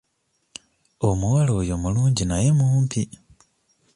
[1.07, 3.01] Omuwala oyo mulungi naye mumpi.